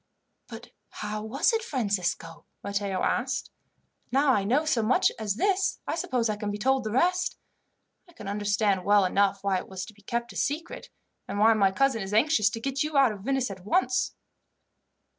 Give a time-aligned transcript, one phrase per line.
[0.47, 3.51] "But how was it, Francisco?" Matteo asked.
[4.11, 7.37] "Now I know so much as this, I suppose I can be told the rest.
[8.09, 10.89] I can understand well enough why it was to be kept a secret,
[11.27, 14.15] and why my cousin is anxious to get you out of Venice at once."